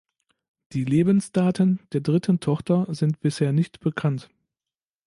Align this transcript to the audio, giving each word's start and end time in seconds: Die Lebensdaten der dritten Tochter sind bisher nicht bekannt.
Die 0.71 0.83
Lebensdaten 0.83 1.79
der 1.93 2.01
dritten 2.01 2.39
Tochter 2.39 2.87
sind 2.91 3.19
bisher 3.19 3.51
nicht 3.51 3.81
bekannt. 3.81 4.31